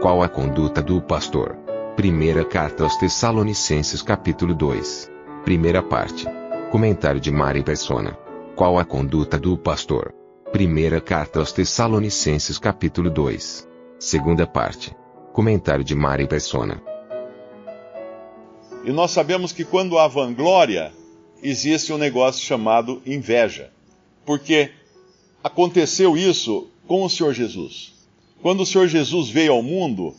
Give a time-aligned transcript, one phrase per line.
[0.00, 1.56] Qual a conduta do pastor?
[1.96, 5.10] Primeira carta aos Tessalonicenses, capítulo 2.
[5.44, 6.24] Primeira parte.
[6.70, 8.16] Comentário de Mari Persona.
[8.54, 10.14] Qual a conduta do pastor?
[10.52, 13.68] Primeira carta aos Tessalonicenses, capítulo 2.
[13.98, 14.94] Segunda parte.
[15.32, 16.80] Comentário de Mari Persona.
[18.84, 20.92] E nós sabemos que quando há vanglória,
[21.42, 23.72] existe um negócio chamado inveja.
[24.24, 24.70] Porque
[25.42, 27.97] aconteceu isso com o Senhor Jesus.
[28.40, 30.14] Quando o Senhor Jesus veio ao mundo,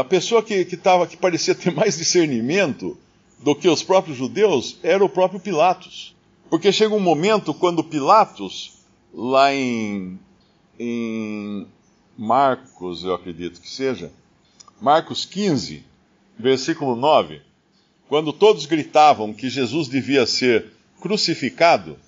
[0.00, 2.96] a pessoa que, que, tava, que parecia ter mais discernimento
[3.42, 6.14] do que os próprios judeus era o próprio Pilatos.
[6.50, 8.78] Porque chega um momento quando Pilatos,
[9.12, 10.18] lá em,
[10.78, 11.66] em
[12.16, 14.10] Marcos, eu acredito que seja,
[14.80, 15.84] Marcos 15,
[16.38, 17.42] versículo 9,
[18.08, 21.98] quando todos gritavam que Jesus devia ser crucificado,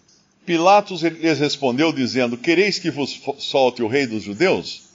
[0.46, 4.89] Pilatos lhes respondeu dizendo: Quereis que vos solte o rei dos judeus?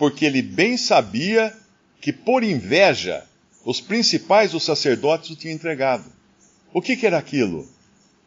[0.00, 1.54] Porque ele bem sabia
[2.00, 3.22] que por inveja
[3.66, 6.10] os principais dos sacerdotes o tinham entregado.
[6.72, 7.68] O que, que era aquilo?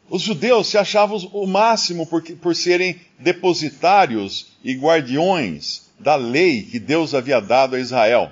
[0.08, 6.78] Os judeus se achavam o máximo por, por serem depositários e guardiões da lei que
[6.78, 8.32] Deus havia dado a Israel.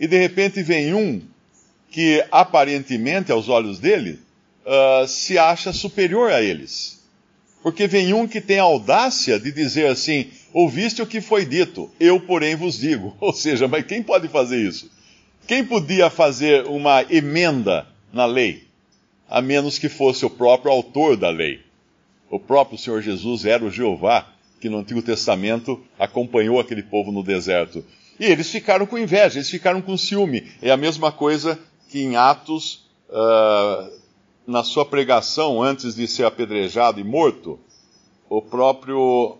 [0.00, 1.22] E de repente vem um
[1.92, 4.18] que aparentemente, aos olhos dele,
[4.66, 6.99] uh, se acha superior a eles.
[7.62, 11.90] Porque vem um que tem a audácia de dizer assim: Ouviste o que foi dito,
[12.00, 13.16] eu, porém, vos digo.
[13.20, 14.90] Ou seja, mas quem pode fazer isso?
[15.46, 18.64] Quem podia fazer uma emenda na lei?
[19.28, 21.60] A menos que fosse o próprio autor da lei.
[22.30, 24.26] O próprio Senhor Jesus era o Jeová
[24.60, 27.84] que no Antigo Testamento acompanhou aquele povo no deserto.
[28.18, 30.46] E eles ficaram com inveja, eles ficaram com ciúme.
[30.60, 33.99] É a mesma coisa que em Atos, uh,
[34.46, 37.58] na sua pregação, antes de ser apedrejado e morto,
[38.28, 39.38] o próprio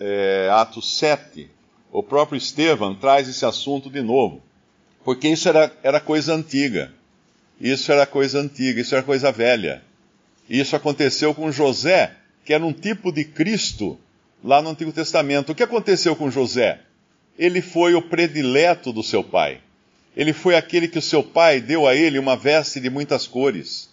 [0.00, 1.50] é, Atos 7,
[1.92, 4.42] o próprio Estevão traz esse assunto de novo.
[5.04, 6.92] Porque isso era, era coisa antiga.
[7.60, 9.82] Isso era coisa antiga, isso era coisa velha.
[10.48, 12.12] Isso aconteceu com José,
[12.44, 13.98] que era um tipo de Cristo
[14.42, 15.52] lá no Antigo Testamento.
[15.52, 16.80] O que aconteceu com José?
[17.38, 19.60] Ele foi o predileto do seu pai.
[20.16, 23.90] Ele foi aquele que o seu pai deu a ele uma veste de muitas cores.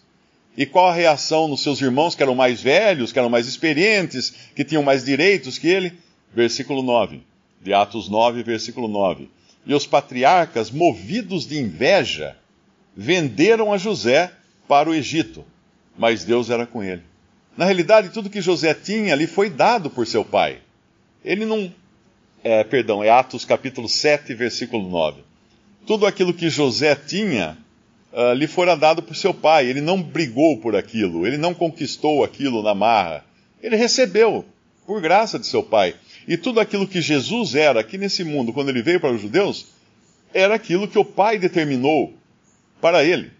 [0.58, 4.34] E qual a reação dos seus irmãos, que eram mais velhos, que eram mais experientes,
[4.56, 5.94] que tinham mais direitos que ele?
[6.34, 7.22] Versículo 9,
[7.62, 9.30] de Atos 9, versículo 9.
[9.66, 12.36] E os patriarcas, movidos de inveja,
[12.96, 14.32] venderam a José
[14.68, 15.46] para o Egito,
[15.98, 17.04] mas Deus era com ele.
[17.56, 20.60] Na realidade, tudo que José tinha ali foi dado por seu pai.
[21.24, 21.74] Ele não.
[22.44, 25.22] É, perdão, é Atos capítulo 7, versículo 9
[25.86, 27.58] tudo aquilo que José tinha
[28.14, 29.68] uh, lhe fora dado por seu pai.
[29.68, 33.26] Ele não brigou por aquilo, ele não conquistou aquilo na marra.
[33.62, 34.46] Ele recebeu
[34.86, 35.96] por graça de seu pai.
[36.28, 39.68] E tudo aquilo que Jesus era aqui nesse mundo, quando ele veio para os judeus,
[40.34, 42.14] era aquilo que o pai determinou
[42.80, 43.32] para ele.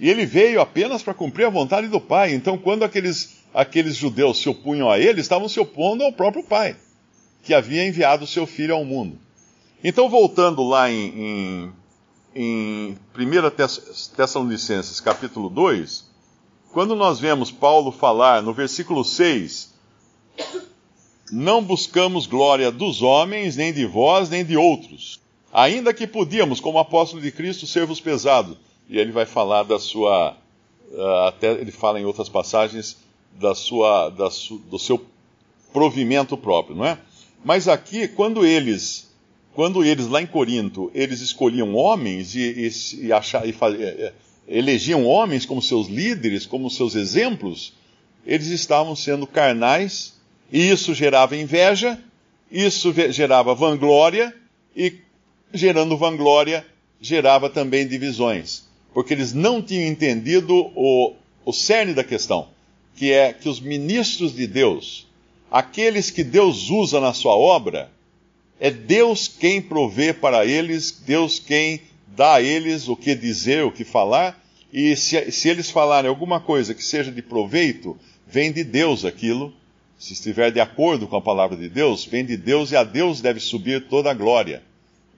[0.00, 2.34] E ele veio apenas para cumprir a vontade do pai.
[2.34, 6.76] Então, quando aqueles, aqueles judeus se opunham a ele, estavam se opondo ao próprio pai,
[7.42, 9.18] que havia enviado seu filho ao mundo.
[9.82, 11.72] Então, voltando lá em, em,
[12.34, 16.04] em 1 Tessalonicenses, capítulo 2,
[16.72, 19.72] quando nós vemos Paulo falar no versículo 6,
[21.30, 25.20] não buscamos glória dos homens, nem de vós, nem de outros,
[25.52, 28.58] ainda que podíamos, como apóstolo de Cristo, ser-vos pesado.
[28.88, 30.36] E ele vai falar da sua,
[30.98, 32.96] ah, até ele fala em outras passagens,
[33.32, 35.04] da sua, da su, do seu
[35.72, 36.98] provimento próprio, não é?
[37.44, 39.13] Mas aqui, quando eles
[39.54, 44.12] quando eles, lá em Corinto, eles escolhiam homens e, e, e, achar, e é, é,
[44.48, 47.72] elegiam homens como seus líderes, como seus exemplos,
[48.26, 50.14] eles estavam sendo carnais,
[50.52, 51.98] e isso gerava inveja,
[52.50, 54.34] isso gerava vanglória,
[54.76, 54.94] e
[55.52, 56.66] gerando vanglória,
[57.00, 58.64] gerava também divisões.
[58.92, 61.14] Porque eles não tinham entendido o,
[61.44, 62.48] o cerne da questão,
[62.96, 65.06] que é que os ministros de Deus,
[65.48, 67.93] aqueles que Deus usa na sua obra,
[68.64, 71.82] é Deus quem provê para eles, Deus quem
[72.16, 76.40] dá a eles o que dizer, o que falar, e se, se eles falarem alguma
[76.40, 77.94] coisa que seja de proveito,
[78.26, 79.52] vem de Deus aquilo,
[79.98, 83.20] se estiver de acordo com a palavra de Deus, vem de Deus e a Deus
[83.20, 84.62] deve subir toda a glória.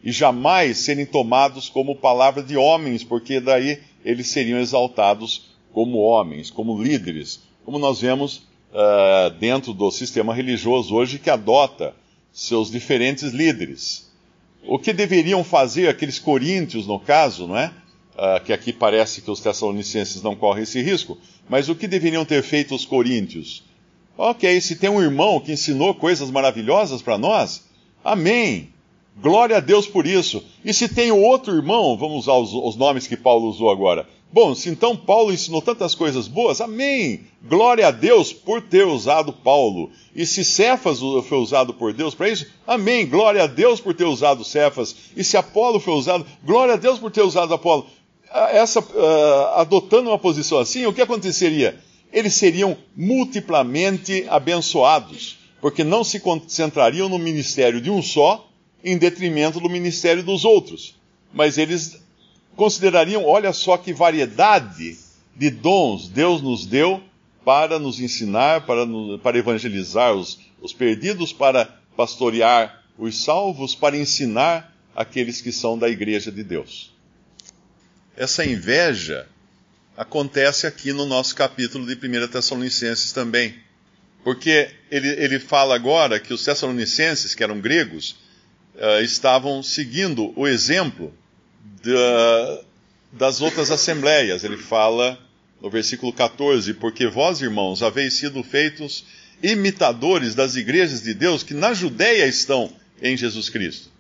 [0.03, 6.51] E jamais serem tomados como palavra de homens, porque daí eles seriam exaltados como homens,
[6.51, 8.39] como líderes, como nós vemos
[8.73, 11.95] uh, dentro do sistema religioso hoje que adota
[12.37, 14.11] seus diferentes líderes.
[14.63, 17.73] O que deveriam fazer aqueles coríntios, no caso, não é?
[18.15, 21.17] Uh, que aqui parece que os tessalonicenses não correm esse risco,
[21.49, 23.65] mas o que deveriam ter feito os coríntios?
[24.19, 27.65] Ok, se tem um irmão que ensinou coisas maravilhosas para nós,
[28.05, 28.69] amém.
[29.19, 30.45] Glória a Deus por isso.
[30.63, 34.07] E se tem outro irmão, vamos usar os, os nomes que Paulo usou agora.
[34.33, 37.23] Bom, se então Paulo ensinou tantas coisas boas, amém.
[37.43, 39.91] Glória a Deus por ter usado Paulo.
[40.15, 43.07] E se Cefas foi usado por Deus para isso, amém.
[43.07, 44.95] Glória a Deus por ter usado Cefas.
[45.17, 47.87] E se Apolo foi usado, glória a Deus por ter usado Apolo.
[48.51, 51.81] Essa, uh, adotando uma posição assim, o que aconteceria?
[52.13, 58.49] eles seriam multiplamente abençoados, porque não se concentrariam no ministério de um só,
[58.83, 60.95] em detrimento do ministério dos outros.
[61.33, 62.03] Mas eles
[62.57, 64.99] considerariam: olha só que variedade
[65.37, 67.03] de dons Deus nos deu
[67.45, 68.85] para nos ensinar, para,
[69.23, 71.67] para evangelizar os, os perdidos, para
[71.97, 76.93] pastorear os salvos, para ensinar aqueles que são da igreja de Deus.
[78.17, 79.29] Essa inveja
[79.97, 83.55] acontece aqui no nosso capítulo de 1 Tessalonicenses também.
[84.25, 88.17] Porque ele, ele fala agora que os Tessalonicenses, que eram gregos,
[88.75, 91.15] uh, estavam seguindo o exemplo
[91.83, 92.61] da,
[93.13, 94.45] das outras assembleias.
[94.45, 95.19] Ele fala
[95.61, 99.05] no versículo 14: Porque vós, irmãos, haveis sido feitos
[99.43, 102.73] imitadores das igrejas de Deus que na Judéia estão
[103.03, 103.91] em Jesus Cristo.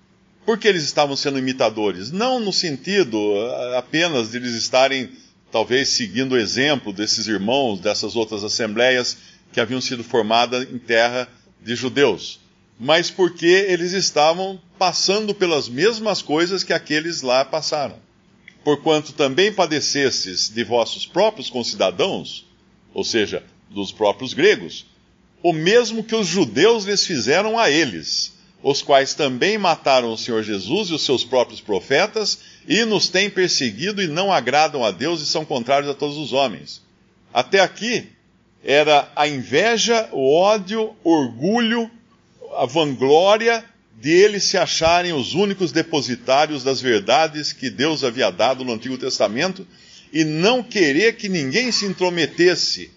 [0.44, 2.12] Por que eles estavam sendo imitadores?
[2.12, 5.10] Não no sentido uh, apenas de eles estarem
[5.50, 9.16] talvez seguindo o exemplo desses irmãos, dessas outras assembleias
[9.52, 11.28] que haviam sido formadas em terra
[11.62, 12.38] de judeus,
[12.78, 17.96] mas porque eles estavam passando pelas mesmas coisas que aqueles lá passaram.
[18.62, 22.46] Porquanto também padecestes de vossos próprios concidadãos,
[22.92, 24.86] ou seja, dos próprios gregos,
[25.42, 30.42] o mesmo que os judeus lhes fizeram a eles os quais também mataram o Senhor
[30.42, 35.20] Jesus e os seus próprios profetas, e nos têm perseguido e não agradam a Deus
[35.20, 36.82] e são contrários a todos os homens.
[37.32, 38.08] Até aqui
[38.64, 41.88] era a inveja, o ódio, o orgulho,
[42.56, 43.64] a vanglória
[44.00, 48.98] de eles se acharem os únicos depositários das verdades que Deus havia dado no Antigo
[48.98, 49.66] Testamento
[50.12, 52.90] e não querer que ninguém se intrometesse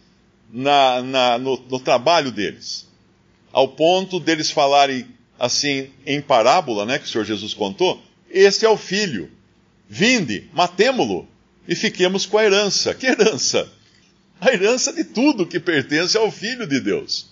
[0.51, 2.87] na, na, no, no trabalho deles,
[3.51, 5.05] ao ponto deles falarem
[5.37, 9.31] assim em parábola, né, que o Senhor Jesus contou, este é o filho.
[9.87, 11.27] Vinde, matemo-lo
[11.67, 12.93] e fiquemos com a herança.
[12.93, 13.71] Que herança?
[14.39, 17.27] A herança de tudo que pertence ao filho de Deus.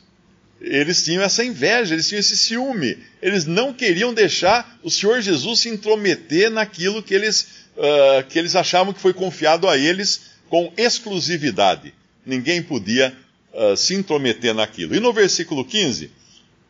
[0.60, 2.98] Eles tinham essa inveja, eles tinham esse ciúme.
[3.22, 8.56] Eles não queriam deixar o Senhor Jesus se intrometer naquilo que eles, uh, que eles
[8.56, 11.94] achavam que foi confiado a eles com exclusividade.
[12.26, 13.16] Ninguém podia
[13.54, 14.96] uh, se intrometer naquilo.
[14.96, 16.12] E no versículo 15,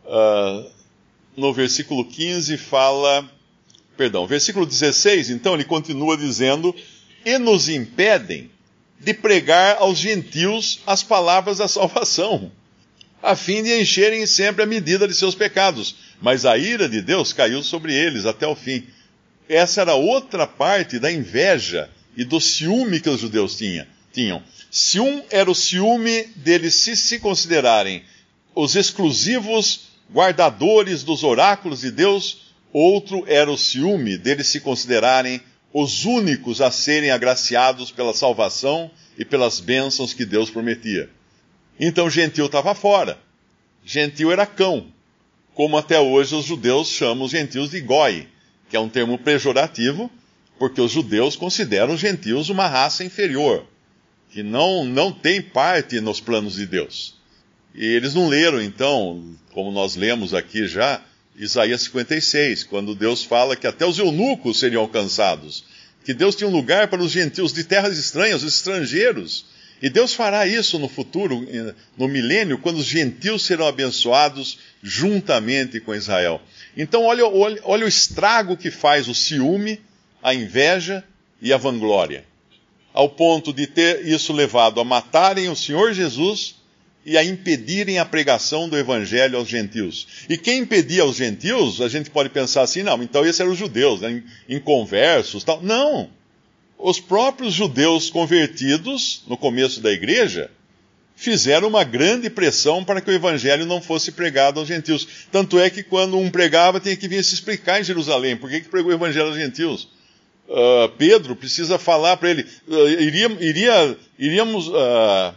[0.05, 0.69] uh,
[1.35, 3.29] no versículo 15 fala.
[3.95, 6.75] Perdão, versículo 16, então, ele continua dizendo:
[7.25, 8.51] E nos impedem
[8.99, 12.51] de pregar aos gentios as palavras da salvação,
[13.27, 15.95] a fim de encherem sempre a medida de seus pecados.
[16.21, 18.85] Mas a ira de Deus caiu sobre eles até o fim.
[19.49, 24.41] Essa era outra parte da inveja e do ciúme que os judeus tinha, tinham.
[24.71, 28.01] Se um era o ciúme deles se, se considerarem
[28.55, 35.41] os exclusivos guardadores dos oráculos de Deus, outro era o ciúme deles se considerarem
[35.73, 41.09] os únicos a serem agraciados pela salvação e pelas bênçãos que Deus prometia.
[41.79, 43.26] Então gentil estava fora.
[43.87, 44.87] Gentil era cão,
[45.53, 48.27] como até hoje os judeus chamam os gentios de goi,
[48.69, 50.11] que é um termo pejorativo,
[50.59, 53.65] porque os judeus consideram os gentios uma raça inferior,
[54.29, 57.15] que não, não tem parte nos planos de Deus.
[57.73, 61.01] E eles não leram, então, como nós lemos aqui já,
[61.37, 65.63] Isaías 56, quando Deus fala que até os eunucos seriam alcançados,
[66.03, 69.45] que Deus tinha um lugar para os gentios de terras estranhas, os estrangeiros.
[69.81, 71.45] E Deus fará isso no futuro,
[71.97, 76.41] no milênio, quando os gentios serão abençoados juntamente com Israel.
[76.75, 79.79] Então, olha, olha, olha o estrago que faz o ciúme,
[80.21, 81.03] a inveja
[81.41, 82.25] e a vanglória,
[82.93, 86.55] ao ponto de ter isso levado a matarem o Senhor Jesus
[87.05, 90.25] e a impedirem a pregação do evangelho aos gentios.
[90.27, 93.57] E quem impedia aos gentios, a gente pode pensar assim, não, então esses eram os
[93.57, 95.61] judeus, né, inconversos, tal.
[95.61, 96.09] Não.
[96.77, 100.51] Os próprios judeus convertidos no começo da igreja
[101.15, 105.07] fizeram uma grande pressão para que o evangelho não fosse pregado aos gentios.
[105.31, 108.37] Tanto é que quando um pregava, tinha que vir se explicar em Jerusalém.
[108.37, 109.89] Por que, pregou o evangelho aos gentios?
[110.47, 112.45] Uh, Pedro precisa falar para ele.
[112.67, 115.33] Uh, iria, iria, iríamos uh,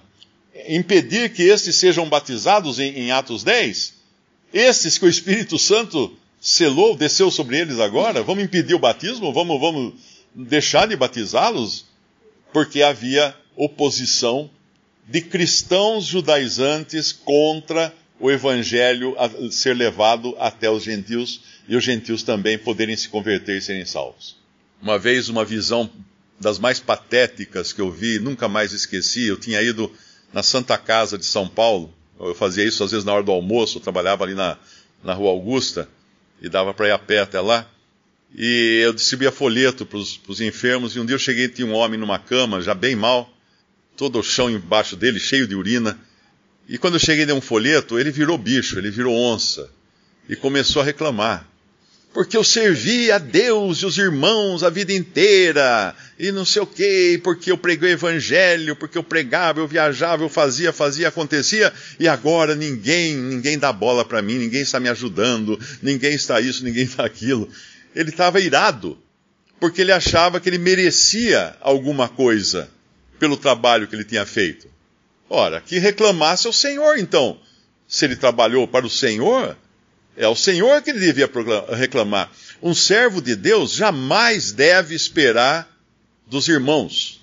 [0.69, 3.95] impedir que estes sejam batizados em, em Atos 10?
[4.53, 8.23] Estes que o Espírito Santo selou, desceu sobre eles agora?
[8.23, 9.33] Vamos impedir o batismo?
[9.33, 9.95] Vamos, vamos
[10.35, 11.87] deixar de batizá-los?
[12.53, 14.51] Porque havia oposição
[15.07, 19.17] de cristãos judaizantes contra o evangelho
[19.51, 24.37] ser levado até os gentios e os gentios também poderem se converter e serem salvos.
[24.81, 25.91] Uma vez, uma visão
[26.39, 29.27] das mais patéticas que eu vi, nunca mais esqueci.
[29.27, 29.93] Eu tinha ido
[30.33, 33.79] na Santa Casa de São Paulo, eu fazia isso às vezes na hora do almoço,
[33.79, 34.59] eu trabalhava ali na,
[35.03, 35.89] na Rua Augusta
[36.41, 37.67] e dava para ir a pé até lá.
[38.35, 40.95] E eu distribuía folheto para os enfermos.
[40.95, 43.33] E um dia eu cheguei e tinha um homem numa cama, já bem mal,
[43.97, 45.99] todo o chão embaixo dele, cheio de urina.
[46.69, 49.69] E quando eu cheguei e dei um folheto, ele virou bicho, ele virou onça.
[50.29, 51.49] E começou a reclamar.
[52.13, 56.67] Porque eu servi a Deus e os irmãos a vida inteira, e não sei o
[56.67, 61.73] quê, porque eu preguei o evangelho, porque eu pregava, eu viajava, eu fazia, fazia, acontecia,
[62.01, 66.65] e agora ninguém, ninguém dá bola para mim, ninguém está me ajudando, ninguém está isso,
[66.65, 67.49] ninguém está aquilo
[67.95, 68.99] ele estava irado,
[69.59, 72.71] porque ele achava que ele merecia alguma coisa
[73.19, 74.69] pelo trabalho que ele tinha feito.
[75.29, 77.39] Ora, que reclamasse ao Senhor, então.
[77.87, 79.57] Se ele trabalhou para o Senhor,
[80.17, 81.31] é ao Senhor que ele devia
[81.77, 82.31] reclamar.
[82.63, 85.69] Um servo de Deus jamais deve esperar
[86.27, 87.21] dos irmãos.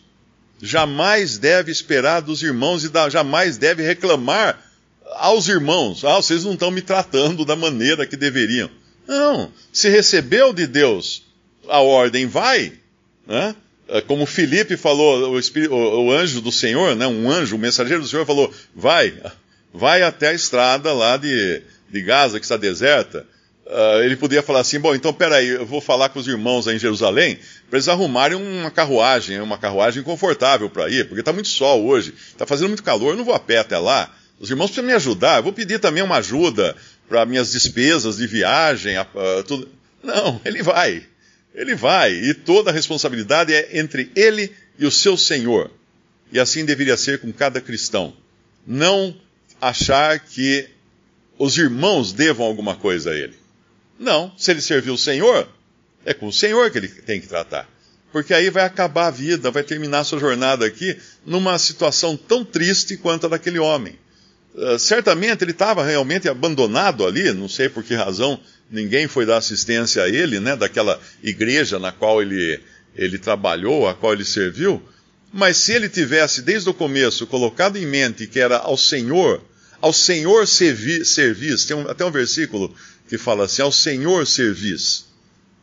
[0.62, 4.60] Jamais deve esperar dos irmãos e jamais deve reclamar
[5.16, 6.04] aos irmãos.
[6.04, 8.70] Ah, vocês não estão me tratando da maneira que deveriam.
[9.08, 9.52] Não.
[9.72, 11.24] Se recebeu de Deus
[11.68, 12.74] a ordem, vai.
[13.26, 13.56] Né?
[13.88, 17.08] É, como Felipe falou, o, espírito, o, o, anjo do Senhor, né?
[17.08, 19.14] um anjo, o mensageiro do Senhor falou: vai,
[19.74, 23.26] vai até a estrada lá de, de Gaza, que está deserta.
[23.66, 26.76] Uh, ele podia falar assim: bom, então peraí, eu vou falar com os irmãos aí
[26.76, 27.38] em Jerusalém
[27.70, 32.14] para eles arrumarem uma carruagem, uma carruagem confortável para ir, porque está muito sol hoje,
[32.30, 34.14] está fazendo muito calor, eu não vou a pé até lá.
[34.40, 38.28] Os irmãos precisam me ajudar, eu vou pedir também uma ajuda para minhas despesas de
[38.28, 39.70] viagem, uh, tudo.
[40.04, 41.06] Não, ele vai.
[41.54, 42.14] Ele vai.
[42.14, 45.72] E toda a responsabilidade é entre ele e o seu Senhor.
[46.32, 48.14] E assim deveria ser com cada cristão.
[48.66, 49.16] Não
[49.62, 50.68] achar que
[51.38, 53.36] os irmãos devam alguma coisa a ele.
[54.00, 55.48] Não, se ele serviu o Senhor,
[56.06, 57.68] é com o Senhor que ele tem que tratar.
[58.12, 62.44] Porque aí vai acabar a vida, vai terminar a sua jornada aqui numa situação tão
[62.46, 63.98] triste quanto a daquele homem.
[64.58, 68.40] Uh, certamente ele estava realmente abandonado ali, não sei por que razão
[68.72, 72.60] ninguém foi dar assistência a ele, né, daquela igreja na qual ele,
[72.96, 74.82] ele trabalhou, a qual ele serviu.
[75.32, 79.44] Mas se ele tivesse desde o começo colocado em mente que era ao Senhor,
[79.80, 82.74] ao Senhor servi, servis, tem um, até um versículo
[83.08, 85.06] que fala assim, ao Senhor servis,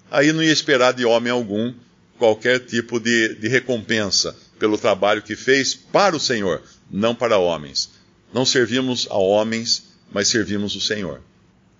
[0.08, 1.74] aí não ia esperar de homem algum
[2.16, 7.90] qualquer tipo de, de recompensa pelo trabalho que fez para o Senhor, não para homens.
[8.34, 11.22] Não servimos a homens, mas servimos o Senhor.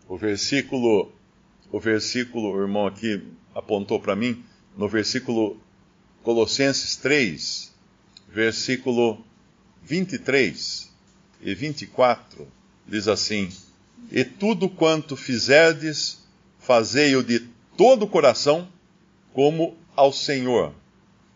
[0.09, 1.13] O versículo,
[1.69, 3.21] o versículo, o irmão aqui
[3.53, 4.41] apontou para mim,
[4.77, 5.61] no versículo
[6.23, 7.75] Colossenses 3,
[8.29, 9.19] versículo
[9.83, 10.93] 23
[11.43, 12.47] e 24,
[12.87, 13.51] diz assim:
[14.13, 16.23] E tudo quanto fizerdes,
[16.61, 17.41] fazei-o de
[17.77, 18.69] todo o coração,
[19.33, 20.73] como ao Senhor,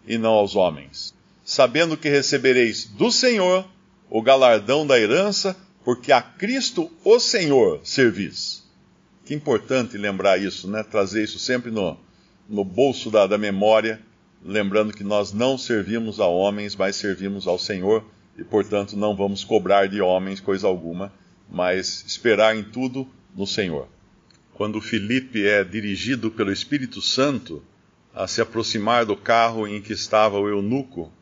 [0.07, 1.13] e não aos homens,
[1.45, 3.69] sabendo que recebereis do Senhor
[4.11, 8.67] o galardão da herança, porque a Cristo o Senhor servis.
[9.25, 10.83] Que importante lembrar isso, né?
[10.83, 11.97] Trazer isso sempre no,
[12.49, 14.00] no bolso da, da memória,
[14.43, 18.05] lembrando que nós não servimos a homens, mas servimos ao Senhor
[18.38, 21.12] e, portanto, não vamos cobrar de homens coisa alguma,
[21.50, 23.88] mas esperar em tudo no Senhor.
[24.55, 27.62] Quando Felipe é dirigido pelo Espírito Santo
[28.15, 31.12] a se aproximar do carro em que estava o eunuco,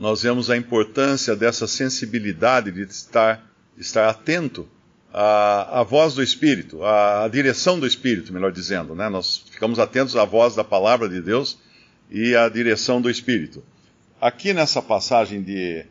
[0.00, 4.66] nós vemos a importância dessa sensibilidade de estar, estar atento
[5.12, 8.94] à, à voz do Espírito, à, à, direção do Espírito, melhor dizendo.
[8.94, 9.10] Né?
[9.10, 11.58] Nós ficamos atentos à voz da palavra de Deus
[12.10, 13.62] e à direção do Espírito.
[14.18, 15.84] Aqui nessa passagem de,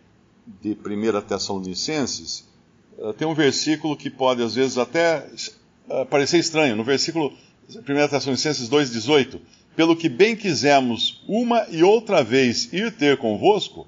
[0.60, 2.50] de 1 Tessalonicenses,
[2.98, 5.28] eh, tem um versículo que pode às vezes até
[5.88, 6.76] eh, parecer estranho.
[6.76, 7.32] No versículo
[7.70, 9.40] 1 Tessalonicenses 2,18:
[9.76, 13.88] Pelo que bem quisemos uma e outra vez ir ter convosco,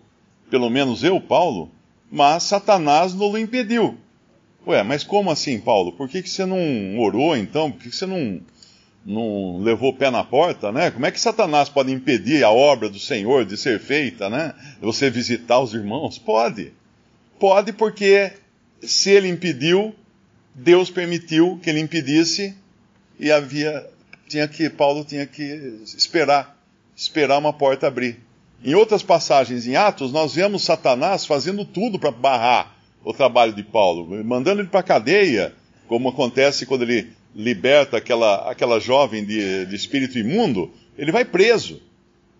[0.51, 1.71] pelo menos eu, Paulo,
[2.11, 3.97] mas Satanás não o impediu.
[4.67, 5.93] Ué, mas como assim, Paulo?
[5.93, 7.71] Por que, que você não orou então?
[7.71, 8.41] Por que, que você não,
[9.03, 10.91] não levou o pé na porta, né?
[10.91, 14.53] Como é que Satanás pode impedir a obra do Senhor de ser feita, né?
[14.81, 16.19] Você visitar os irmãos?
[16.19, 16.73] Pode.
[17.39, 18.33] Pode, porque
[18.81, 19.95] se ele impediu,
[20.53, 22.55] Deus permitiu que ele impedisse
[23.17, 23.89] e havia
[24.27, 25.43] tinha que Paulo tinha que
[25.83, 26.57] esperar,
[26.95, 28.19] esperar uma porta abrir.
[28.63, 33.63] Em outras passagens em Atos, nós vemos Satanás fazendo tudo para barrar o trabalho de
[33.63, 35.53] Paulo, mandando ele para a cadeia,
[35.87, 41.81] como acontece quando ele liberta aquela, aquela jovem de, de espírito imundo, ele vai preso.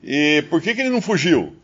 [0.04, 1.56] E por que, que ele não fugiu?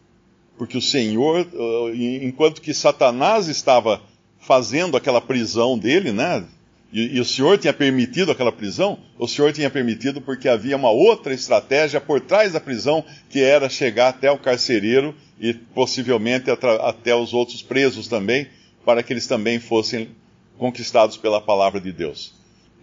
[0.58, 1.48] Porque o Senhor,
[1.94, 4.02] enquanto que Satanás estava
[4.40, 6.44] fazendo aquela prisão dele, né?
[6.92, 10.90] E, e, o Senhor tinha permitido aquela prisão, o Senhor tinha permitido porque havia uma
[10.90, 17.14] outra estratégia por trás da prisão, que era chegar até o carcereiro e possivelmente até
[17.14, 18.48] os outros presos também,
[18.86, 20.10] para que eles também fossem
[20.58, 22.34] conquistados pela palavra de Deus.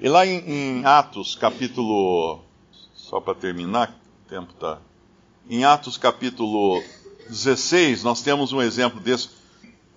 [0.00, 2.40] E lá em, em Atos, capítulo.
[2.94, 4.78] Só para terminar, o tempo está.
[5.49, 6.82] Em Atos, capítulo
[7.28, 9.28] 16, nós temos um exemplo desse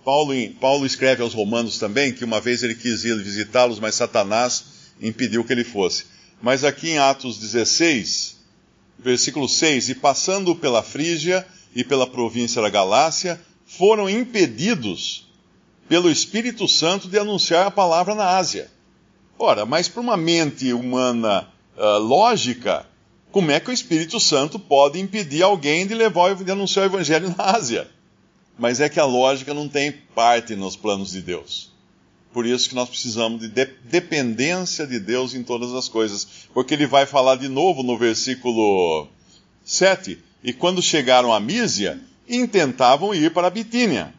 [0.04, 4.64] Paulo, Paulo escreve aos Romanos também que uma vez ele quis ir visitá-los, mas Satanás
[5.00, 6.06] impediu que ele fosse.
[6.40, 8.36] Mas aqui em Atos 16,
[8.98, 15.26] versículo 6: E passando pela Frígia e pela província da Galácia, foram impedidos
[15.88, 18.70] pelo Espírito Santo de anunciar a palavra na Ásia.
[19.38, 22.86] Ora, mas para uma mente humana uh, lógica,
[23.30, 27.34] como é que o Espírito Santo pode impedir alguém de levar de anunciar o Evangelho
[27.36, 27.88] na Ásia?
[28.58, 31.70] Mas é que a lógica não tem parte nos planos de Deus.
[32.32, 36.26] Por isso que nós precisamos de, de dependência de Deus em todas as coisas.
[36.52, 39.06] Porque ele vai falar de novo no versículo
[39.64, 40.18] 7.
[40.42, 44.12] E quando chegaram a Mísia, intentavam ir para a Bitínia.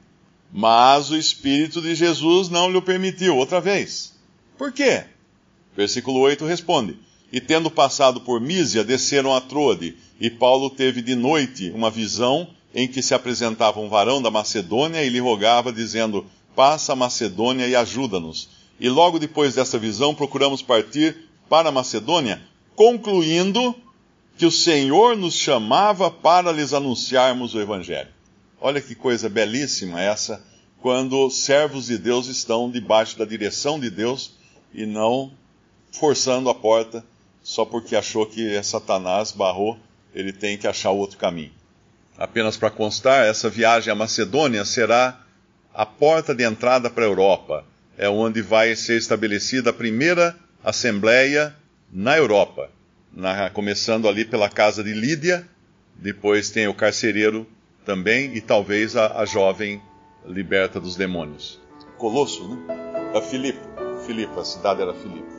[0.51, 4.13] Mas o Espírito de Jesus não lhe permitiu outra vez.
[4.57, 5.03] Por quê?
[5.75, 6.97] Versículo 8 responde:
[7.31, 12.49] E tendo passado por Mísia, desceram a Troade, e Paulo teve de noite uma visão
[12.73, 17.67] em que se apresentava um varão da Macedônia e lhe rogava, dizendo: Passa a Macedônia
[17.67, 18.49] e ajuda-nos.
[18.79, 22.41] E logo depois dessa visão, procuramos partir para a Macedônia,
[22.75, 23.75] concluindo
[24.37, 28.09] que o Senhor nos chamava para lhes anunciarmos o Evangelho.
[28.61, 30.41] Olha que coisa belíssima essa,
[30.81, 34.31] quando servos de Deus estão debaixo da direção de Deus
[34.73, 35.31] e não
[35.91, 37.03] forçando a porta
[37.43, 39.77] só porque achou que Satanás barrou,
[40.13, 41.51] ele tem que achar outro caminho.
[42.19, 45.17] Apenas para constar, essa viagem à Macedônia será
[45.73, 47.63] a porta de entrada para a Europa.
[47.97, 51.55] É onde vai ser estabelecida a primeira assembleia
[51.89, 52.69] na Europa.
[53.13, 55.47] Na, começando ali pela casa de Lídia,
[55.95, 57.47] depois tem o carcereiro
[57.85, 59.81] também e talvez a, a jovem
[60.25, 61.57] liberta dos demônios.
[61.97, 62.57] Colosso, né?
[63.15, 63.61] A Filipe.
[64.05, 65.38] Filipe, a cidade era Filipe.